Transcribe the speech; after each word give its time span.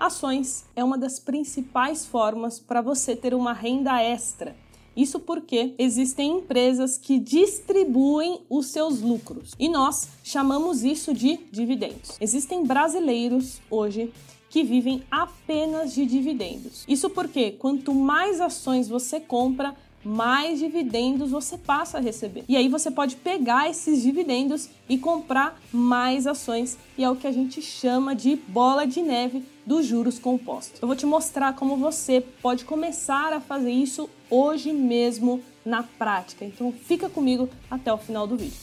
Ações 0.00 0.64
é 0.74 0.82
uma 0.82 0.96
das 0.96 1.18
principais 1.18 2.06
formas 2.06 2.58
para 2.58 2.80
você 2.80 3.14
ter 3.14 3.34
uma 3.34 3.52
renda 3.52 4.00
extra. 4.00 4.56
Isso 4.96 5.20
porque 5.20 5.74
existem 5.78 6.38
empresas 6.38 6.96
que 6.96 7.18
distribuem 7.18 8.40
os 8.48 8.68
seus 8.68 9.02
lucros 9.02 9.54
e 9.58 9.68
nós 9.68 10.08
chamamos 10.24 10.84
isso 10.84 11.12
de 11.12 11.38
dividendos. 11.52 12.16
Existem 12.18 12.64
brasileiros 12.64 13.60
hoje 13.70 14.10
que 14.48 14.64
vivem 14.64 15.02
apenas 15.10 15.92
de 15.92 16.06
dividendos. 16.06 16.82
Isso 16.88 17.10
porque 17.10 17.50
quanto 17.50 17.94
mais 17.94 18.40
ações 18.40 18.88
você 18.88 19.20
compra, 19.20 19.76
mais 20.02 20.58
dividendos 20.58 21.30
você 21.30 21.58
passa 21.58 21.98
a 21.98 22.00
receber. 22.00 22.44
E 22.48 22.56
aí 22.56 22.68
você 22.68 22.90
pode 22.90 23.16
pegar 23.16 23.68
esses 23.68 24.02
dividendos 24.02 24.70
e 24.88 24.96
comprar 24.96 25.60
mais 25.70 26.26
ações, 26.26 26.78
e 26.96 27.04
é 27.04 27.10
o 27.10 27.16
que 27.16 27.26
a 27.26 27.32
gente 27.32 27.60
chama 27.60 28.14
de 28.14 28.36
bola 28.36 28.86
de 28.86 29.02
neve 29.02 29.44
dos 29.70 29.86
juros 29.86 30.18
compostos. 30.18 30.82
Eu 30.82 30.88
vou 30.88 30.96
te 30.96 31.06
mostrar 31.06 31.54
como 31.54 31.76
você 31.76 32.20
pode 32.42 32.64
começar 32.64 33.32
a 33.32 33.38
fazer 33.38 33.70
isso 33.70 34.10
hoje 34.28 34.72
mesmo 34.72 35.40
na 35.64 35.84
prática. 35.84 36.44
Então 36.44 36.72
fica 36.72 37.08
comigo 37.08 37.48
até 37.70 37.92
o 37.92 37.96
final 37.96 38.26
do 38.26 38.36
vídeo. 38.36 38.58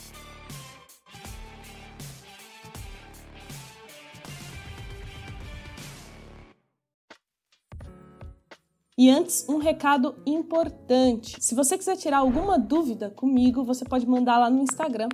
E 8.99 9.11
antes, 9.11 9.45
um 9.47 9.57
recado 9.57 10.15
importante. 10.25 11.37
Se 11.39 11.53
você 11.53 11.77
quiser 11.77 11.97
tirar 11.97 12.17
alguma 12.17 12.57
dúvida 12.57 13.11
comigo, 13.11 13.63
você 13.63 13.85
pode 13.85 14.07
mandar 14.07 14.39
lá 14.39 14.49
no 14.49 14.63
Instagram, 14.63 15.09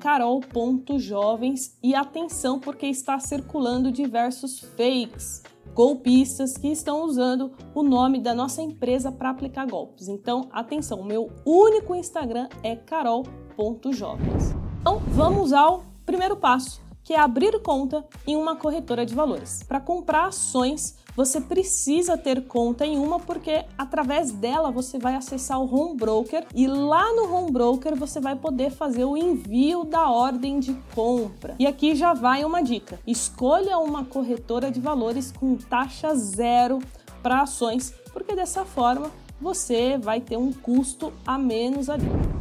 carol.jovens. 0.00 1.76
E 1.82 1.94
atenção, 1.94 2.58
porque 2.58 2.86
está 2.86 3.18
circulando 3.18 3.92
diversos 3.92 4.60
fakes, 4.60 5.42
golpistas 5.74 6.56
que 6.56 6.68
estão 6.68 7.04
usando 7.04 7.52
o 7.74 7.82
nome 7.82 8.20
da 8.20 8.34
nossa 8.34 8.62
empresa 8.62 9.12
para 9.12 9.28
aplicar 9.28 9.66
golpes. 9.66 10.08
Então, 10.08 10.48
atenção, 10.50 11.04
meu 11.04 11.30
único 11.44 11.94
Instagram 11.94 12.48
é 12.62 12.74
carol.jovens. 12.74 14.56
Então, 14.80 14.98
vamos 15.08 15.52
ao 15.52 15.84
primeiro 16.06 16.38
passo, 16.38 16.80
que 17.10 17.14
é 17.14 17.18
abrir 17.18 17.60
conta 17.60 18.06
em 18.24 18.36
uma 18.36 18.54
corretora 18.54 19.04
de 19.04 19.16
valores. 19.16 19.64
Para 19.64 19.80
comprar 19.80 20.26
ações, 20.26 20.94
você 21.16 21.40
precisa 21.40 22.16
ter 22.16 22.46
conta 22.46 22.86
em 22.86 23.00
uma 23.00 23.18
porque 23.18 23.64
através 23.76 24.30
dela 24.30 24.70
você 24.70 24.96
vai 24.96 25.16
acessar 25.16 25.60
o 25.60 25.64
home 25.64 25.96
broker 25.96 26.46
e 26.54 26.68
lá 26.68 27.12
no 27.12 27.34
home 27.34 27.50
broker 27.50 27.96
você 27.96 28.20
vai 28.20 28.36
poder 28.36 28.70
fazer 28.70 29.04
o 29.04 29.16
envio 29.16 29.82
da 29.82 30.08
ordem 30.08 30.60
de 30.60 30.72
compra. 30.94 31.56
E 31.58 31.66
aqui 31.66 31.96
já 31.96 32.14
vai 32.14 32.44
uma 32.44 32.62
dica: 32.62 33.00
escolha 33.04 33.76
uma 33.78 34.04
corretora 34.04 34.70
de 34.70 34.78
valores 34.78 35.32
com 35.32 35.56
taxa 35.56 36.14
zero 36.14 36.78
para 37.20 37.42
ações, 37.42 37.92
porque 38.12 38.36
dessa 38.36 38.64
forma 38.64 39.10
você 39.40 39.98
vai 39.98 40.20
ter 40.20 40.36
um 40.36 40.52
custo 40.52 41.12
a 41.26 41.36
menos 41.36 41.90
ali. 41.90 42.39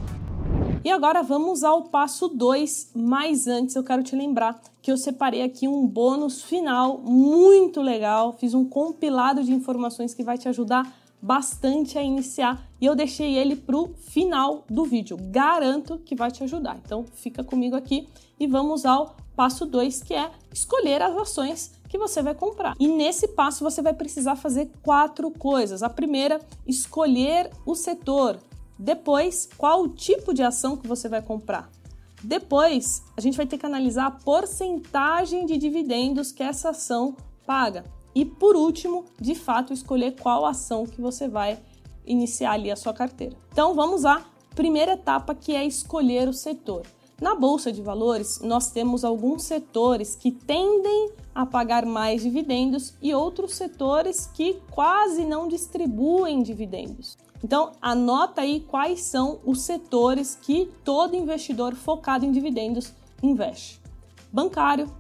E 0.83 0.89
agora 0.89 1.21
vamos 1.21 1.63
ao 1.63 1.83
passo 1.83 2.29
2, 2.29 2.91
mas 2.95 3.47
antes 3.47 3.75
eu 3.75 3.83
quero 3.83 4.01
te 4.01 4.15
lembrar 4.15 4.61
que 4.81 4.89
eu 4.89 4.97
separei 4.97 5.41
aqui 5.41 5.67
um 5.67 5.85
bônus 5.85 6.41
final 6.41 6.99
muito 6.99 7.81
legal, 7.81 8.31
fiz 8.31 8.53
um 8.53 8.63
compilado 8.63 9.43
de 9.43 9.51
informações 9.51 10.13
que 10.13 10.23
vai 10.23 10.37
te 10.37 10.47
ajudar 10.47 10.89
bastante 11.21 11.97
a 11.97 12.01
iniciar 12.01 12.65
e 12.79 12.85
eu 12.85 12.95
deixei 12.95 13.37
ele 13.37 13.57
pro 13.57 13.93
final 13.97 14.63
do 14.69 14.85
vídeo. 14.85 15.17
Garanto 15.19 15.97
que 15.97 16.15
vai 16.15 16.31
te 16.31 16.45
ajudar. 16.45 16.79
Então 16.83 17.05
fica 17.13 17.43
comigo 17.43 17.75
aqui 17.75 18.07
e 18.39 18.47
vamos 18.47 18.85
ao 18.85 19.17
passo 19.35 19.65
2, 19.65 20.01
que 20.03 20.13
é 20.13 20.31
escolher 20.53 21.01
as 21.01 21.15
ações 21.15 21.73
que 21.89 21.97
você 21.97 22.21
vai 22.21 22.35
comprar. 22.35 22.75
E 22.79 22.87
nesse 22.87 23.27
passo 23.29 23.65
você 23.65 23.81
vai 23.81 23.93
precisar 23.93 24.37
fazer 24.37 24.71
quatro 24.81 25.29
coisas. 25.29 25.83
A 25.83 25.89
primeira, 25.89 26.39
escolher 26.65 27.49
o 27.65 27.75
setor. 27.75 28.39
Depois, 28.79 29.49
qual 29.57 29.83
o 29.83 29.89
tipo 29.89 30.33
de 30.33 30.41
ação 30.41 30.77
que 30.77 30.87
você 30.87 31.09
vai 31.09 31.21
comprar? 31.21 31.69
Depois, 32.23 33.03
a 33.17 33.21
gente 33.21 33.35
vai 33.35 33.45
ter 33.45 33.57
que 33.57 33.65
analisar 33.65 34.05
a 34.05 34.11
porcentagem 34.11 35.45
de 35.45 35.57
dividendos 35.57 36.31
que 36.31 36.41
essa 36.41 36.69
ação 36.69 37.15
paga. 37.45 37.83
E 38.15 38.23
por 38.23 38.55
último, 38.55 39.03
de 39.19 39.35
fato, 39.35 39.73
escolher 39.73 40.15
qual 40.19 40.45
ação 40.45 40.85
que 40.85 41.01
você 41.01 41.27
vai 41.27 41.59
iniciar 42.05 42.53
ali 42.53 42.71
a 42.71 42.75
sua 42.77 42.93
carteira. 42.93 43.35
Então, 43.51 43.75
vamos 43.75 44.05
à 44.05 44.23
primeira 44.55 44.93
etapa 44.93 45.35
que 45.35 45.53
é 45.53 45.65
escolher 45.65 46.29
o 46.29 46.33
setor. 46.33 46.85
Na 47.21 47.35
bolsa 47.35 47.71
de 47.73 47.81
valores, 47.81 48.39
nós 48.39 48.71
temos 48.71 49.03
alguns 49.03 49.43
setores 49.43 50.15
que 50.15 50.31
tendem 50.31 51.11
a 51.35 51.45
pagar 51.45 51.85
mais 51.85 52.21
dividendos 52.21 52.93
e 53.01 53.13
outros 53.13 53.55
setores 53.55 54.29
que 54.33 54.61
quase 54.71 55.25
não 55.25 55.49
distribuem 55.49 56.41
dividendos. 56.41 57.17
Então, 57.43 57.71
anota 57.81 58.41
aí 58.41 58.59
quais 58.61 59.01
são 59.01 59.39
os 59.45 59.61
setores 59.61 60.37
que 60.41 60.69
todo 60.83 61.15
investidor 61.15 61.75
focado 61.75 62.25
em 62.25 62.31
dividendos 62.31 62.93
investe: 63.23 63.81
bancário, 64.31 64.91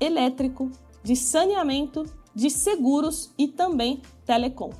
elétrico, 0.00 0.70
de 1.02 1.14
saneamento, 1.14 2.04
de 2.34 2.48
seguros 2.48 3.30
e 3.36 3.46
também 3.46 4.00
telecom. 4.24 4.70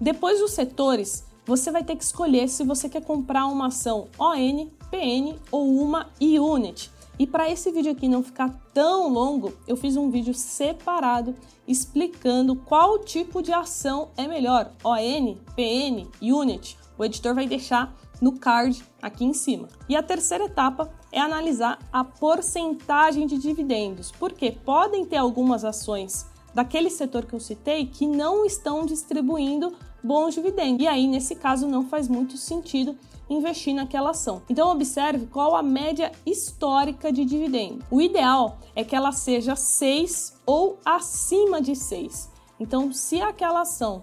Depois 0.00 0.38
dos 0.38 0.52
setores, 0.52 1.24
você 1.46 1.70
vai 1.70 1.82
ter 1.82 1.96
que 1.96 2.04
escolher 2.04 2.48
se 2.48 2.62
você 2.62 2.88
quer 2.88 3.02
comprar 3.02 3.46
uma 3.46 3.68
ação 3.68 4.06
ON, 4.18 4.68
PN 4.90 5.36
ou 5.50 5.80
uma 5.80 6.08
unit. 6.20 6.90
E 7.18 7.26
para 7.26 7.50
esse 7.50 7.72
vídeo 7.72 7.90
aqui 7.90 8.08
não 8.08 8.22
ficar 8.22 8.48
tão 8.72 9.08
longo, 9.08 9.52
eu 9.66 9.76
fiz 9.76 9.96
um 9.96 10.08
vídeo 10.08 10.32
separado 10.32 11.34
explicando 11.66 12.54
qual 12.54 13.00
tipo 13.00 13.42
de 13.42 13.52
ação 13.52 14.10
é 14.16 14.26
melhor, 14.28 14.72
ON, 14.84 15.36
PN, 15.56 16.06
Unit. 16.22 16.78
O 16.96 17.04
editor 17.04 17.34
vai 17.34 17.46
deixar 17.46 17.94
no 18.20 18.38
card 18.38 18.84
aqui 19.02 19.24
em 19.24 19.32
cima. 19.32 19.68
E 19.88 19.96
a 19.96 20.02
terceira 20.02 20.44
etapa 20.44 20.90
é 21.10 21.20
analisar 21.20 21.78
a 21.92 22.04
porcentagem 22.04 23.26
de 23.26 23.38
dividendos, 23.38 24.12
porque 24.12 24.52
podem 24.52 25.04
ter 25.04 25.16
algumas 25.16 25.64
ações 25.64 26.26
daquele 26.54 26.90
setor 26.90 27.24
que 27.24 27.34
eu 27.34 27.40
citei 27.40 27.86
que 27.86 28.06
não 28.06 28.44
estão 28.44 28.84
distribuindo 28.84 29.74
bons 30.02 30.34
dividendos. 30.34 30.82
E 30.82 30.86
aí, 30.86 31.06
nesse 31.06 31.34
caso, 31.34 31.66
não 31.66 31.88
faz 31.88 32.08
muito 32.08 32.36
sentido 32.36 32.96
investir 33.28 33.74
naquela 33.74 34.10
ação. 34.10 34.42
Então 34.48 34.70
observe 34.70 35.26
qual 35.26 35.54
a 35.54 35.62
média 35.62 36.12
histórica 36.24 37.12
de 37.12 37.24
dividendo. 37.24 37.84
O 37.90 38.00
ideal 38.00 38.58
é 38.74 38.82
que 38.82 38.96
ela 38.96 39.12
seja 39.12 39.54
6 39.54 40.38
ou 40.46 40.78
acima 40.84 41.60
de 41.60 41.76
6. 41.76 42.30
Então, 42.58 42.92
se 42.92 43.20
aquela 43.20 43.60
ação 43.60 44.02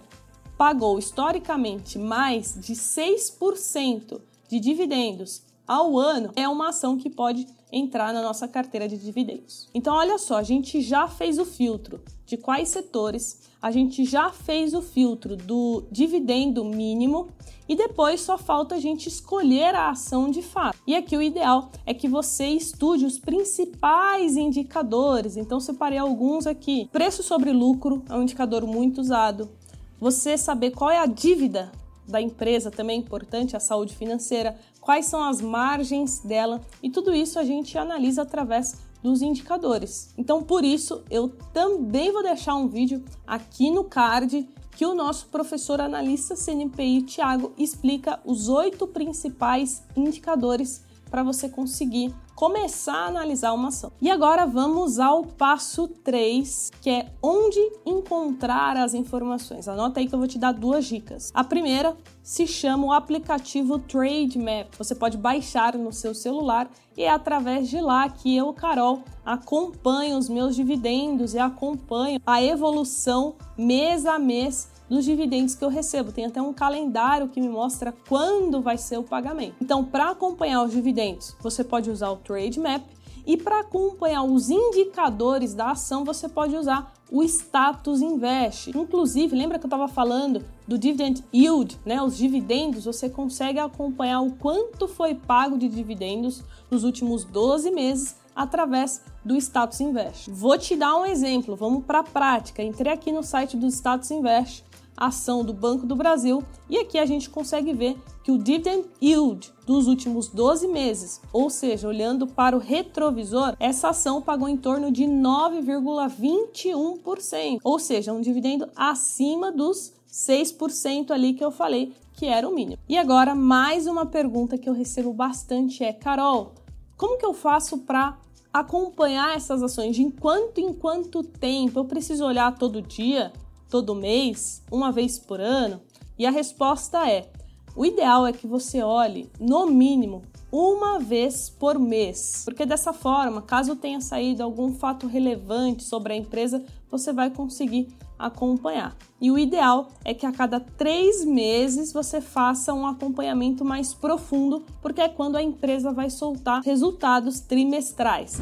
pagou 0.56 0.98
historicamente 0.98 1.98
mais 1.98 2.54
de 2.54 2.74
6% 2.74 4.20
de 4.48 4.60
dividendos 4.60 5.42
ao 5.66 5.98
ano, 5.98 6.30
é 6.36 6.48
uma 6.48 6.68
ação 6.68 6.96
que 6.96 7.10
pode 7.10 7.46
entrar 7.72 8.12
na 8.12 8.22
nossa 8.22 8.46
carteira 8.46 8.88
de 8.88 8.96
dividendos. 8.96 9.68
Então, 9.74 9.94
olha 9.94 10.18
só, 10.18 10.36
a 10.36 10.42
gente 10.42 10.80
já 10.80 11.08
fez 11.08 11.38
o 11.38 11.44
filtro 11.44 12.00
de 12.24 12.36
quais 12.36 12.68
setores, 12.68 13.42
a 13.60 13.70
gente 13.70 14.04
já 14.04 14.30
fez 14.30 14.74
o 14.74 14.82
filtro 14.82 15.36
do 15.36 15.84
dividendo 15.90 16.64
mínimo 16.64 17.28
e 17.68 17.74
depois 17.74 18.20
só 18.20 18.38
falta 18.38 18.76
a 18.76 18.80
gente 18.80 19.08
escolher 19.08 19.74
a 19.74 19.90
ação 19.90 20.30
de 20.30 20.42
fato. 20.42 20.78
E 20.86 20.94
aqui 20.94 21.16
o 21.16 21.22
ideal 21.22 21.70
é 21.84 21.92
que 21.92 22.08
você 22.08 22.46
estude 22.46 23.04
os 23.04 23.18
principais 23.18 24.36
indicadores. 24.36 25.36
Então, 25.36 25.58
separei 25.58 25.98
alguns 25.98 26.46
aqui. 26.46 26.88
Preço 26.92 27.22
sobre 27.22 27.50
lucro 27.52 28.04
é 28.08 28.14
um 28.14 28.22
indicador 28.22 28.64
muito 28.64 29.00
usado. 29.00 29.50
Você 29.98 30.36
saber 30.38 30.70
qual 30.70 30.90
é 30.90 30.98
a 30.98 31.06
dívida 31.06 31.72
da 32.06 32.20
empresa 32.20 32.70
também 32.70 32.98
é 32.98 33.00
importante, 33.00 33.56
a 33.56 33.60
saúde 33.60 33.96
financeira, 33.96 34.56
quais 34.80 35.06
são 35.06 35.22
as 35.22 35.40
margens 35.40 36.20
dela 36.20 36.60
e 36.82 36.90
tudo 36.90 37.14
isso 37.14 37.38
a 37.38 37.44
gente 37.44 37.76
analisa 37.76 38.22
através 38.22 38.76
dos 39.02 39.22
indicadores. 39.22 40.12
Então, 40.16 40.42
por 40.42 40.64
isso, 40.64 41.02
eu 41.10 41.28
também 41.52 42.10
vou 42.12 42.22
deixar 42.22 42.56
um 42.56 42.68
vídeo 42.68 43.04
aqui 43.26 43.70
no 43.70 43.84
card 43.84 44.48
que 44.72 44.84
o 44.84 44.94
nosso 44.94 45.28
professor 45.28 45.80
analista 45.80 46.34
CNPI 46.34 47.02
Tiago 47.02 47.52
explica 47.56 48.20
os 48.24 48.48
oito 48.48 48.86
principais 48.86 49.82
indicadores 49.96 50.84
para 51.16 51.22
você 51.22 51.48
conseguir 51.48 52.14
começar 52.34 52.92
a 52.92 53.06
analisar 53.06 53.54
uma 53.54 53.68
ação. 53.68 53.90
E 54.02 54.10
agora 54.10 54.44
vamos 54.44 54.98
ao 54.98 55.24
passo 55.24 55.88
3, 55.88 56.70
que 56.82 56.90
é 56.90 57.10
onde 57.22 57.58
encontrar 57.86 58.76
as 58.76 58.92
informações. 58.92 59.66
Anota 59.66 59.98
aí 59.98 60.06
que 60.06 60.14
eu 60.14 60.18
vou 60.18 60.28
te 60.28 60.38
dar 60.38 60.52
duas 60.52 60.84
dicas. 60.84 61.32
A 61.32 61.42
primeira 61.42 61.96
se 62.22 62.46
chama 62.46 62.88
o 62.88 62.92
aplicativo 62.92 63.78
Trade 63.78 64.38
Map. 64.38 64.74
Você 64.76 64.94
pode 64.94 65.16
baixar 65.16 65.74
no 65.74 65.90
seu 65.90 66.14
celular 66.14 66.68
e 66.94 67.04
é 67.04 67.10
através 67.10 67.70
de 67.70 67.80
lá 67.80 68.06
que 68.10 68.36
eu, 68.36 68.52
Carol, 68.52 69.02
acompanho 69.24 70.18
os 70.18 70.28
meus 70.28 70.54
dividendos 70.54 71.32
e 71.32 71.38
acompanho 71.38 72.20
a 72.26 72.42
evolução 72.42 73.36
mês 73.56 74.04
a 74.04 74.18
mês 74.18 74.68
dos 74.88 75.04
dividendos 75.04 75.54
que 75.54 75.64
eu 75.64 75.68
recebo. 75.68 76.12
Tem 76.12 76.26
até 76.26 76.40
um 76.40 76.52
calendário 76.52 77.28
que 77.28 77.40
me 77.40 77.48
mostra 77.48 77.94
quando 78.08 78.60
vai 78.60 78.78
ser 78.78 78.98
o 78.98 79.02
pagamento. 79.02 79.56
Então, 79.60 79.84
para 79.84 80.10
acompanhar 80.10 80.62
os 80.62 80.72
dividendos, 80.72 81.36
você 81.40 81.64
pode 81.64 81.90
usar 81.90 82.10
o 82.10 82.16
Trade 82.16 82.60
Map 82.60 82.82
E 83.26 83.36
para 83.36 83.60
acompanhar 83.60 84.22
os 84.22 84.48
indicadores 84.50 85.52
da 85.52 85.72
ação, 85.72 86.04
você 86.04 86.28
pode 86.28 86.54
usar 86.54 86.92
o 87.10 87.24
status 87.24 88.00
invest. 88.00 88.70
Inclusive, 88.70 89.34
lembra 89.34 89.58
que 89.58 89.64
eu 89.64 89.68
estava 89.68 89.88
falando 89.88 90.44
do 90.66 90.78
dividend 90.78 91.24
yield, 91.34 91.76
né? 91.84 92.00
Os 92.00 92.16
dividendos, 92.16 92.84
você 92.84 93.10
consegue 93.10 93.58
acompanhar 93.58 94.20
o 94.20 94.32
quanto 94.32 94.86
foi 94.86 95.14
pago 95.14 95.58
de 95.58 95.68
dividendos 95.68 96.44
nos 96.70 96.84
últimos 96.84 97.24
12 97.24 97.70
meses 97.72 98.14
através 98.34 99.02
do 99.24 99.34
Status 99.36 99.80
Invest. 99.80 100.30
Vou 100.30 100.58
te 100.58 100.76
dar 100.76 100.94
um 100.96 101.06
exemplo, 101.06 101.56
vamos 101.56 101.84
para 101.84 102.00
a 102.00 102.04
prática. 102.04 102.62
Entrei 102.62 102.92
aqui 102.92 103.10
no 103.10 103.22
site 103.22 103.56
do 103.56 103.66
Status 103.66 104.10
Invest, 104.10 104.62
ação 104.96 105.44
do 105.44 105.52
Banco 105.52 105.86
do 105.86 105.94
Brasil, 105.94 106.42
e 106.68 106.78
aqui 106.78 106.98
a 106.98 107.06
gente 107.06 107.28
consegue 107.28 107.72
ver 107.72 107.96
que 108.22 108.32
o 108.32 108.38
dividend 108.38 108.86
yield 109.02 109.52
dos 109.66 109.86
últimos 109.86 110.28
12 110.28 110.66
meses, 110.68 111.20
ou 111.32 111.50
seja, 111.50 111.86
olhando 111.86 112.26
para 112.26 112.56
o 112.56 112.60
retrovisor, 112.60 113.54
essa 113.60 113.90
ação 113.90 114.22
pagou 114.22 114.48
em 114.48 114.56
torno 114.56 114.90
de 114.90 115.04
9,21%, 115.04 117.58
ou 117.62 117.78
seja, 117.78 118.12
um 118.12 118.20
dividendo 118.20 118.68
acima 118.74 119.52
dos 119.52 119.92
6% 120.10 121.10
ali 121.10 121.34
que 121.34 121.44
eu 121.44 121.50
falei 121.50 121.92
que 122.16 122.26
era 122.26 122.48
o 122.48 122.54
mínimo. 122.54 122.78
E 122.88 122.96
agora, 122.96 123.34
mais 123.34 123.86
uma 123.86 124.06
pergunta 124.06 124.58
que 124.58 124.68
eu 124.68 124.72
recebo 124.72 125.12
bastante 125.12 125.84
é: 125.84 125.92
Carol, 125.92 126.54
como 126.96 127.18
que 127.18 127.26
eu 127.26 127.34
faço 127.34 127.78
para 127.78 128.18
acompanhar 128.52 129.36
essas 129.36 129.62
ações? 129.62 129.94
De 129.94 130.10
quanto 130.12 130.58
em 130.58 130.72
quanto 130.72 131.22
tempo? 131.22 131.78
Eu 131.78 131.84
preciso 131.84 132.24
olhar 132.24 132.56
todo 132.56 132.80
dia, 132.80 133.32
todo 133.68 133.94
mês, 133.94 134.62
uma 134.70 134.92
vez 134.92 135.18
por 135.18 135.40
ano? 135.40 135.80
E 136.18 136.26
a 136.26 136.30
resposta 136.30 137.08
é: 137.08 137.30
o 137.74 137.84
ideal 137.84 138.26
é 138.26 138.32
que 138.32 138.46
você 138.46 138.82
olhe 138.82 139.30
no 139.38 139.66
mínimo 139.66 140.22
uma 140.50 140.98
vez 140.98 141.50
por 141.50 141.78
mês, 141.78 142.42
porque 142.44 142.64
dessa 142.64 142.92
forma, 142.92 143.42
caso 143.42 143.76
tenha 143.76 144.00
saído 144.00 144.42
algum 144.42 144.72
fato 144.72 145.06
relevante 145.06 145.84
sobre 145.84 146.14
a 146.14 146.16
empresa, 146.16 146.64
você 146.90 147.12
vai 147.12 147.30
conseguir 147.30 147.88
acompanhar. 148.18 148.96
E 149.20 149.30
o 149.30 149.38
ideal 149.38 149.88
é 150.04 150.14
que 150.14 150.24
a 150.24 150.32
cada 150.32 150.58
três 150.60 151.24
meses 151.24 151.92
você 151.92 152.20
faça 152.20 152.72
um 152.72 152.86
acompanhamento 152.86 153.64
mais 153.64 153.92
profundo, 153.92 154.64
porque 154.80 155.00
é 155.00 155.08
quando 155.08 155.36
a 155.36 155.42
empresa 155.42 155.92
vai 155.92 156.08
soltar 156.08 156.62
resultados 156.62 157.40
trimestrais. 157.40 158.40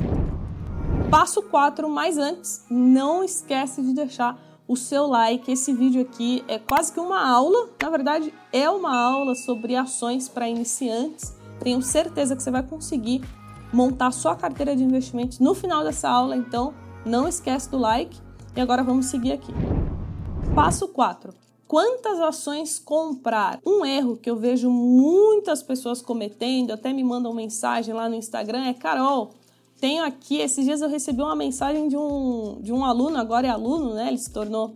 Passo 1.10 1.42
4, 1.42 1.88
mais 1.88 2.18
antes, 2.18 2.64
não 2.70 3.24
esquece 3.24 3.82
de 3.82 3.92
deixar 3.92 4.38
o 4.74 4.76
seu 4.76 5.06
like. 5.06 5.50
Esse 5.50 5.72
vídeo 5.72 6.02
aqui 6.02 6.44
é 6.46 6.58
quase 6.58 6.92
que 6.92 7.00
uma 7.00 7.26
aula, 7.26 7.70
na 7.80 7.90
verdade, 7.90 8.34
é 8.52 8.68
uma 8.68 8.94
aula 8.94 9.34
sobre 9.34 9.74
ações 9.74 10.28
para 10.28 10.48
iniciantes. 10.48 11.34
Tenho 11.60 11.80
certeza 11.80 12.36
que 12.36 12.42
você 12.42 12.50
vai 12.50 12.62
conseguir 12.62 13.22
montar 13.72 14.10
sua 14.10 14.36
carteira 14.36 14.76
de 14.76 14.82
investimentos 14.82 15.38
no 15.38 15.54
final 15.54 15.82
dessa 15.82 16.08
aula, 16.08 16.36
então 16.36 16.74
não 17.06 17.26
esquece 17.26 17.70
do 17.70 17.78
like. 17.78 18.20
E 18.54 18.60
agora 18.60 18.82
vamos 18.82 19.06
seguir 19.06 19.32
aqui. 19.32 19.52
Passo 20.54 20.88
4. 20.88 21.32
Quantas 21.66 22.20
ações 22.20 22.78
comprar? 22.78 23.58
Um 23.64 23.84
erro 23.84 24.16
que 24.16 24.30
eu 24.30 24.36
vejo 24.36 24.70
muitas 24.70 25.62
pessoas 25.62 26.02
cometendo, 26.02 26.72
até 26.72 26.92
me 26.92 27.02
mandam 27.02 27.32
mensagem 27.32 27.94
lá 27.94 28.08
no 28.08 28.14
Instagram, 28.14 28.64
é 28.66 28.74
Carol, 28.74 29.30
tenho 29.84 30.02
aqui, 30.02 30.38
esses 30.38 30.64
dias 30.64 30.80
eu 30.80 30.88
recebi 30.88 31.20
uma 31.20 31.36
mensagem 31.36 31.88
de 31.88 31.96
um, 31.96 32.56
de 32.62 32.72
um 32.72 32.86
aluno, 32.86 33.18
agora 33.18 33.46
é 33.46 33.50
aluno, 33.50 33.92
né? 33.92 34.08
Ele 34.08 34.16
se 34.16 34.30
tornou 34.30 34.72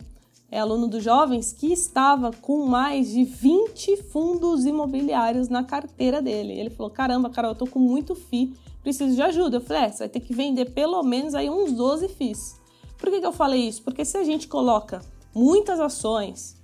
é 0.51 0.61
aluno 0.61 0.87
dos 0.87 1.03
jovens, 1.03 1.51
que 1.51 1.73
estava 1.73 2.31
com 2.31 2.67
mais 2.67 3.09
de 3.09 3.25
20 3.25 3.97
fundos 4.03 4.67
imobiliários 4.67 5.49
na 5.49 5.65
carteira 5.65 6.21
dele. 6.21 6.53
Ele 6.53 6.69
falou: 6.69 6.91
Caramba, 6.91 7.31
Carol, 7.31 7.53
eu 7.53 7.55
tô 7.55 7.67
com 7.67 7.79
muito 7.79 8.15
FII, 8.15 8.53
preciso 8.83 9.15
de 9.15 9.23
ajuda. 9.23 9.57
Eu 9.57 9.61
falei: 9.63 9.85
é, 9.85 9.91
você 9.91 9.99
vai 10.01 10.09
ter 10.11 10.21
que 10.21 10.35
vender 10.35 10.73
pelo 10.73 11.03
menos 11.03 11.35
aí 11.35 11.49
uns 11.49 11.73
12 11.73 12.09
FIIs. 12.09 12.61
Por 12.99 13.09
que, 13.09 13.19
que 13.19 13.27
eu 13.27 13.33
falei 13.33 13.67
isso? 13.67 13.81
Porque 13.83 14.05
se 14.05 14.19
a 14.19 14.25
gente 14.25 14.47
coloca 14.47 15.01
muitas 15.35 15.81
ações, 15.81 16.55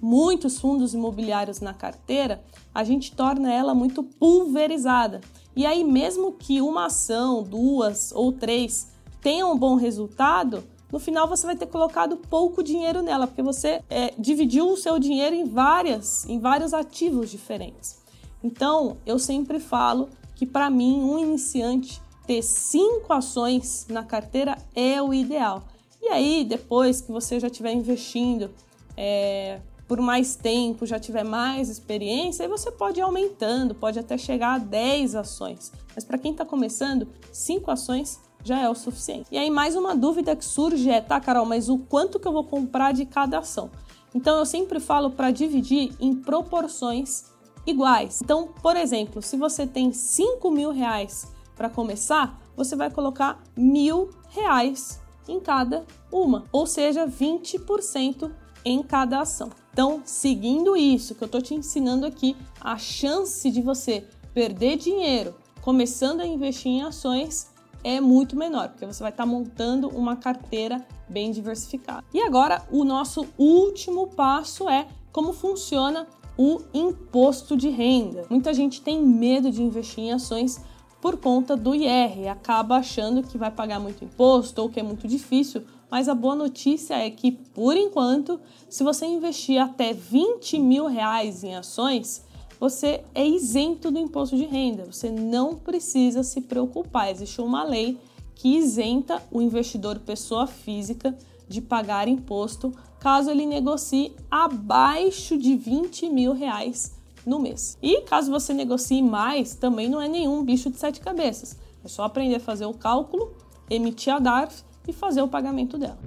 muitos 0.00 0.60
fundos 0.60 0.94
imobiliários 0.94 1.60
na 1.60 1.74
carteira, 1.74 2.44
a 2.72 2.84
gente 2.84 3.10
torna 3.10 3.52
ela 3.52 3.74
muito 3.74 4.04
pulverizada. 4.04 5.20
E 5.58 5.66
aí, 5.66 5.82
mesmo 5.82 6.34
que 6.34 6.62
uma 6.62 6.86
ação, 6.86 7.42
duas 7.42 8.12
ou 8.12 8.30
três 8.30 8.92
tenham 9.20 9.50
um 9.50 9.58
bom 9.58 9.74
resultado, 9.74 10.62
no 10.88 11.00
final 11.00 11.26
você 11.26 11.44
vai 11.44 11.56
ter 11.56 11.66
colocado 11.66 12.16
pouco 12.16 12.62
dinheiro 12.62 13.02
nela, 13.02 13.26
porque 13.26 13.42
você 13.42 13.82
é, 13.90 14.14
dividiu 14.16 14.70
o 14.70 14.76
seu 14.76 15.00
dinheiro 15.00 15.34
em 15.34 15.44
várias, 15.44 16.24
em 16.26 16.38
vários 16.38 16.72
ativos 16.72 17.28
diferentes. 17.28 17.98
Então, 18.40 18.98
eu 19.04 19.18
sempre 19.18 19.58
falo 19.58 20.08
que 20.36 20.46
para 20.46 20.70
mim 20.70 21.02
um 21.02 21.18
iniciante 21.18 22.00
ter 22.24 22.40
cinco 22.40 23.12
ações 23.12 23.84
na 23.90 24.04
carteira 24.04 24.56
é 24.76 25.02
o 25.02 25.12
ideal. 25.12 25.64
E 26.00 26.06
aí, 26.06 26.44
depois 26.44 27.00
que 27.00 27.10
você 27.10 27.40
já 27.40 27.48
estiver 27.48 27.72
investindo 27.72 28.48
é, 28.96 29.58
por 29.88 30.00
mais 30.02 30.36
tempo, 30.36 30.84
já 30.84 31.00
tiver 31.00 31.24
mais 31.24 31.70
experiência, 31.70 32.44
aí 32.44 32.48
você 32.48 32.70
pode 32.70 33.00
ir 33.00 33.02
aumentando, 33.02 33.74
pode 33.74 33.98
até 33.98 34.18
chegar 34.18 34.54
a 34.54 34.58
10 34.58 35.14
ações. 35.14 35.72
Mas 35.94 36.04
para 36.04 36.18
quem 36.18 36.32
está 36.32 36.44
começando, 36.44 37.08
5 37.32 37.70
ações 37.70 38.20
já 38.44 38.60
é 38.60 38.68
o 38.68 38.74
suficiente. 38.74 39.26
E 39.32 39.38
aí, 39.38 39.50
mais 39.50 39.74
uma 39.74 39.96
dúvida 39.96 40.36
que 40.36 40.44
surge 40.44 40.90
é: 40.90 41.00
tá, 41.00 41.18
Carol, 41.18 41.46
mas 41.46 41.70
o 41.70 41.78
quanto 41.78 42.20
que 42.20 42.28
eu 42.28 42.32
vou 42.32 42.44
comprar 42.44 42.92
de 42.92 43.06
cada 43.06 43.38
ação? 43.38 43.70
Então, 44.14 44.38
eu 44.38 44.44
sempre 44.44 44.78
falo 44.78 45.10
para 45.10 45.30
dividir 45.30 45.94
em 45.98 46.14
proporções 46.14 47.24
iguais. 47.66 48.20
Então, 48.22 48.48
por 48.62 48.76
exemplo, 48.76 49.22
se 49.22 49.38
você 49.38 49.66
tem 49.66 49.92
5 49.92 50.50
mil 50.50 50.70
reais 50.70 51.26
para 51.56 51.70
começar, 51.70 52.38
você 52.54 52.76
vai 52.76 52.90
colocar 52.90 53.42
mil 53.56 54.10
reais 54.28 55.00
em 55.26 55.40
cada 55.40 55.84
uma, 56.10 56.44
ou 56.50 56.66
seja, 56.66 57.06
20% 57.06 58.30
em 58.64 58.82
cada 58.82 59.20
ação. 59.20 59.50
Então, 59.72 60.02
seguindo 60.04 60.76
isso 60.76 61.14
que 61.14 61.22
eu 61.22 61.26
estou 61.26 61.40
te 61.40 61.54
ensinando 61.54 62.04
aqui, 62.04 62.36
a 62.60 62.76
chance 62.76 63.50
de 63.50 63.62
você 63.62 64.04
perder 64.34 64.76
dinheiro 64.76 65.34
começando 65.60 66.20
a 66.20 66.26
investir 66.26 66.72
em 66.72 66.82
ações 66.82 67.50
é 67.84 68.00
muito 68.00 68.36
menor, 68.36 68.70
porque 68.70 68.86
você 68.86 69.02
vai 69.02 69.10
estar 69.10 69.24
tá 69.24 69.28
montando 69.28 69.88
uma 69.88 70.16
carteira 70.16 70.84
bem 71.08 71.30
diversificada. 71.30 72.04
E 72.12 72.20
agora, 72.20 72.66
o 72.70 72.84
nosso 72.84 73.26
último 73.38 74.08
passo 74.08 74.68
é 74.68 74.86
como 75.12 75.32
funciona 75.32 76.06
o 76.36 76.60
imposto 76.72 77.56
de 77.56 77.68
renda. 77.68 78.24
Muita 78.30 78.54
gente 78.54 78.80
tem 78.80 79.02
medo 79.02 79.50
de 79.50 79.62
investir 79.62 80.04
em 80.04 80.12
ações 80.12 80.60
por 81.00 81.16
conta 81.16 81.56
do 81.56 81.74
IR, 81.74 82.28
acaba 82.28 82.76
achando 82.76 83.22
que 83.22 83.38
vai 83.38 83.50
pagar 83.50 83.78
muito 83.78 84.04
imposto 84.04 84.60
ou 84.60 84.68
que 84.68 84.80
é 84.80 84.82
muito 84.82 85.06
difícil, 85.06 85.64
mas 85.90 86.08
a 86.08 86.14
boa 86.14 86.34
notícia 86.34 86.94
é 86.94 87.10
que, 87.10 87.32
por 87.32 87.76
enquanto, 87.76 88.40
se 88.68 88.84
você 88.84 89.06
investir 89.06 89.60
até 89.60 89.92
20 89.92 90.58
mil 90.58 90.86
reais 90.86 91.42
em 91.42 91.54
ações, 91.54 92.22
você 92.60 93.04
é 93.14 93.26
isento 93.26 93.90
do 93.90 93.98
imposto 93.98 94.36
de 94.36 94.44
renda. 94.44 94.84
Você 94.84 95.10
não 95.10 95.54
precisa 95.54 96.22
se 96.22 96.40
preocupar. 96.42 97.10
Existe 97.10 97.40
uma 97.40 97.64
lei 97.64 97.98
que 98.34 98.56
isenta 98.56 99.22
o 99.30 99.40
investidor 99.40 99.98
pessoa 100.00 100.46
física 100.46 101.16
de 101.48 101.60
pagar 101.60 102.08
imposto 102.08 102.72
caso 103.00 103.30
ele 103.30 103.46
negocie 103.46 104.12
abaixo 104.30 105.38
de 105.38 105.56
20 105.56 106.08
mil 106.10 106.32
reais 106.32 106.96
no 107.24 107.38
mês. 107.38 107.78
E 107.82 108.02
caso 108.02 108.30
você 108.30 108.52
negocie 108.52 109.02
mais, 109.02 109.54
também 109.54 109.88
não 109.88 110.00
é 110.00 110.08
nenhum 110.08 110.44
bicho 110.44 110.68
de 110.70 110.78
sete 110.78 111.00
cabeças. 111.00 111.56
É 111.84 111.88
só 111.88 112.04
aprender 112.04 112.36
a 112.36 112.40
fazer 112.40 112.66
o 112.66 112.74
cálculo, 112.74 113.34
emitir 113.70 114.12
a 114.12 114.18
DARF 114.18 114.62
e 114.88 114.92
fazer 114.92 115.22
o 115.22 115.28
pagamento 115.28 115.78
dela. 115.78 115.98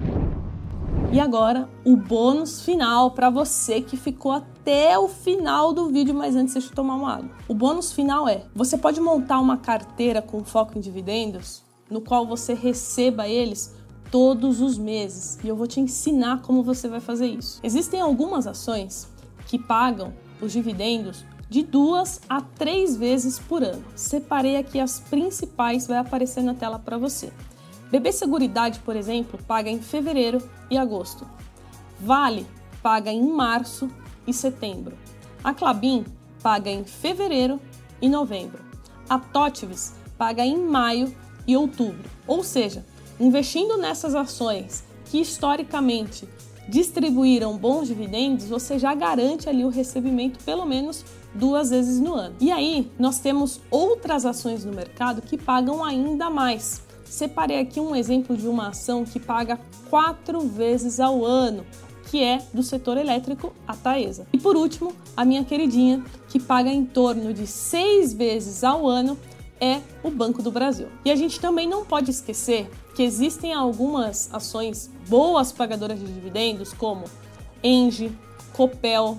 E 1.14 1.20
agora, 1.20 1.70
o 1.86 1.96
bônus 1.96 2.62
final 2.62 3.12
para 3.12 3.30
você 3.30 3.82
que 3.82 3.98
ficou 3.98 4.32
até 4.32 4.98
o 4.98 5.08
final 5.08 5.74
do 5.74 5.90
vídeo, 5.90 6.16
mas 6.16 6.36
antes 6.36 6.54
deixa 6.54 6.70
eu 6.70 6.76
tomar 6.76 6.96
uma 6.96 7.16
água. 7.16 7.30
O 7.48 7.54
bônus 7.54 7.92
final 7.92 8.28
é: 8.28 8.46
você 8.56 8.78
pode 8.78 9.00
montar 9.02 9.40
uma 9.40 9.58
carteira 9.58 10.22
com 10.22 10.44
foco 10.44 10.78
em 10.78 10.82
dividendos, 10.82 11.64
no 11.90 12.00
qual 12.00 12.26
você 12.26 12.54
receba 12.54 13.28
eles 13.28 13.76
todos 14.10 14.62
os 14.62 14.78
meses. 14.78 15.38
E 15.44 15.48
eu 15.50 15.56
vou 15.56 15.68
te 15.68 15.80
ensinar 15.80 16.42
como 16.42 16.64
você 16.64 16.88
vai 16.88 17.02
fazer 17.02 17.28
isso. 17.28 17.60
Existem 17.62 18.00
algumas 18.00 18.48
ações 18.48 19.10
que 19.48 19.60
pagam 19.60 20.14
os 20.42 20.54
dividendos 20.54 21.26
de 21.50 21.62
duas 21.62 22.22
a 22.30 22.40
três 22.40 22.96
vezes 22.96 23.38
por 23.38 23.62
ano. 23.62 23.84
Separei 23.96 24.56
aqui 24.56 24.80
as 24.80 25.02
principais, 25.02 25.88
vai 25.88 25.98
aparecer 25.98 26.42
na 26.42 26.54
tela 26.54 26.80
para 26.80 26.98
você. 26.98 27.34
BB 27.92 28.12
Seguridade, 28.14 28.80
por 28.80 28.96
exemplo, 28.96 29.38
paga 29.46 29.70
em 29.70 29.82
fevereiro 29.82 30.42
e 30.70 30.78
agosto. 30.78 31.28
Vale 32.00 32.48
paga 32.82 33.12
em 33.12 33.22
março 33.22 33.90
e 34.26 34.34
setembro. 34.34 34.98
A 35.44 35.54
Clabin 35.54 36.06
paga 36.42 36.70
em 36.70 36.84
fevereiro 36.84 37.60
e 38.02 38.10
novembro. 38.10 38.64
A 39.10 39.20
Totivis 39.20 39.94
paga 40.18 40.46
em 40.46 40.58
maio 40.58 41.14
e 41.48 41.56
outubro. 41.56 42.10
Ou 42.26 42.44
seja, 42.44 42.86
investindo 43.20 43.78
nessas 43.78 44.16
ações 44.16 44.84
que 45.06 45.20
historicamente 45.20 46.28
distribuíram 46.68 47.58
bons 47.58 47.88
dividendos, 47.88 48.46
você 48.46 48.80
já 48.80 48.96
garante 48.96 49.50
ali 49.50 49.66
o 49.66 49.70
recebimento 49.70 50.44
pelo 50.44 50.66
menos 50.66 51.04
duas 51.34 51.70
vezes 51.70 52.00
no 52.00 52.14
ano. 52.14 52.36
E 52.40 52.52
aí, 52.52 52.90
nós 52.98 53.20
temos 53.20 53.60
outras 53.70 54.26
ações 54.26 54.64
no 54.64 54.72
mercado 54.72 55.22
que 55.22 55.38
pagam 55.38 55.84
ainda 55.84 56.30
mais. 56.30 56.82
Separei 57.12 57.60
aqui 57.60 57.78
um 57.78 57.94
exemplo 57.94 58.38
de 58.38 58.48
uma 58.48 58.70
ação 58.70 59.04
que 59.04 59.20
paga 59.20 59.60
quatro 59.90 60.40
vezes 60.48 60.98
ao 60.98 61.26
ano, 61.26 61.66
que 62.10 62.24
é 62.24 62.42
do 62.54 62.64
setor 62.64 62.96
elétrico, 62.96 63.54
a 63.68 63.76
Taesa. 63.76 64.26
E 64.32 64.38
por 64.38 64.56
último, 64.56 64.96
a 65.16 65.26
minha 65.26 65.44
queridinha, 65.44 66.02
que 66.30 66.40
paga 66.40 66.70
em 66.70 66.86
torno 66.86 67.34
de 67.34 67.46
seis 67.46 68.14
vezes 68.14 68.64
ao 68.64 68.88
ano, 68.88 69.18
é 69.60 69.82
o 70.02 70.10
Banco 70.10 70.42
do 70.42 70.54
Brasil. 70.54 70.88
E 71.04 71.12
a 71.12 71.16
gente 71.18 71.38
também 71.38 71.68
não 71.68 71.84
pode 71.84 72.10
esquecer 72.10 72.72
que 72.96 73.04
existem 73.04 73.54
algumas 73.54 74.34
ações 74.34 74.90
boas 75.10 75.52
pagadoras 75.52 76.00
de 76.00 76.06
dividendos, 76.06 76.72
como 76.72 77.04
Engie, 77.62 78.18
Copel, 78.54 79.18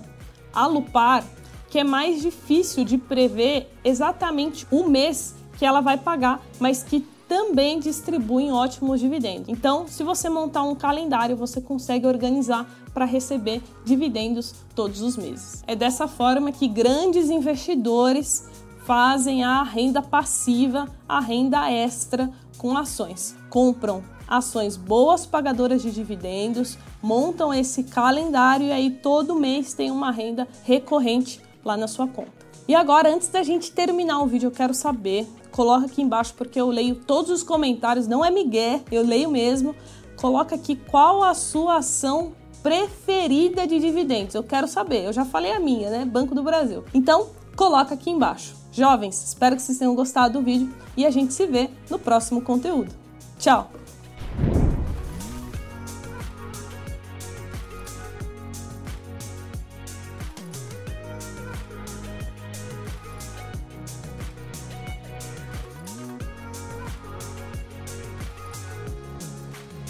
Alupar, 0.50 1.22
que 1.68 1.78
é 1.78 1.84
mais 1.84 2.22
difícil 2.22 2.86
de 2.86 2.96
prever 2.96 3.70
exatamente 3.84 4.66
o 4.70 4.88
mês 4.88 5.34
que 5.58 5.66
ela 5.66 5.82
vai 5.82 5.98
pagar, 5.98 6.42
mas 6.58 6.82
que 6.82 7.11
também 7.32 7.80
distribuem 7.80 8.52
ótimos 8.52 9.00
dividendos. 9.00 9.48
Então, 9.48 9.88
se 9.88 10.02
você 10.02 10.28
montar 10.28 10.64
um 10.64 10.74
calendário, 10.74 11.34
você 11.34 11.62
consegue 11.62 12.06
organizar 12.06 12.68
para 12.92 13.06
receber 13.06 13.62
dividendos 13.86 14.54
todos 14.74 15.00
os 15.00 15.16
meses. 15.16 15.64
É 15.66 15.74
dessa 15.74 16.06
forma 16.06 16.52
que 16.52 16.68
grandes 16.68 17.30
investidores 17.30 18.46
fazem 18.84 19.42
a 19.42 19.62
renda 19.62 20.02
passiva, 20.02 20.86
a 21.08 21.20
renda 21.20 21.70
extra 21.70 22.30
com 22.58 22.76
ações. 22.76 23.34
Compram 23.48 24.04
ações 24.28 24.76
boas 24.76 25.24
pagadoras 25.24 25.80
de 25.80 25.90
dividendos, 25.90 26.76
montam 27.02 27.52
esse 27.54 27.84
calendário 27.84 28.66
e 28.66 28.72
aí 28.72 28.90
todo 28.90 29.36
mês 29.36 29.72
tem 29.72 29.90
uma 29.90 30.10
renda 30.10 30.46
recorrente 30.64 31.40
lá 31.64 31.78
na 31.78 31.88
sua 31.88 32.06
conta. 32.06 32.42
E 32.68 32.74
agora, 32.74 33.08
antes 33.08 33.28
da 33.28 33.42
gente 33.42 33.72
terminar 33.72 34.20
o 34.20 34.26
vídeo, 34.26 34.48
eu 34.48 34.52
quero 34.52 34.74
saber, 34.74 35.26
coloca 35.52 35.86
aqui 35.86 36.02
embaixo 36.02 36.34
porque 36.36 36.60
eu 36.60 36.68
leio 36.68 36.96
todos 36.96 37.30
os 37.30 37.42
comentários, 37.42 38.08
não 38.08 38.24
é 38.24 38.30
migué, 38.30 38.82
eu 38.90 39.04
leio 39.04 39.30
mesmo. 39.30 39.74
Coloca 40.16 40.54
aqui 40.54 40.76
qual 40.76 41.22
a 41.22 41.34
sua 41.34 41.76
ação 41.76 42.32
preferida 42.62 43.66
de 43.66 43.78
dividendos. 43.78 44.34
Eu 44.34 44.42
quero 44.42 44.66
saber. 44.66 45.04
Eu 45.04 45.12
já 45.12 45.24
falei 45.24 45.52
a 45.52 45.60
minha, 45.60 45.90
né? 45.90 46.04
Banco 46.04 46.34
do 46.34 46.42
Brasil. 46.42 46.84
Então, 46.94 47.28
coloca 47.56 47.94
aqui 47.94 48.10
embaixo. 48.10 48.54
Jovens, 48.70 49.22
espero 49.22 49.56
que 49.56 49.62
vocês 49.62 49.78
tenham 49.78 49.94
gostado 49.94 50.38
do 50.38 50.44
vídeo 50.44 50.72
e 50.96 51.04
a 51.04 51.10
gente 51.10 51.34
se 51.34 51.46
vê 51.46 51.68
no 51.90 51.98
próximo 51.98 52.40
conteúdo. 52.40 52.92
Tchau! 53.38 53.70